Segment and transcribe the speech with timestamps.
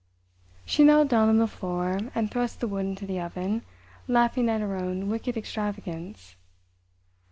[0.65, 3.61] She knelt down on the floor, and thrust the wood into the oven,
[4.07, 6.35] laughing at her own wicked extravagance.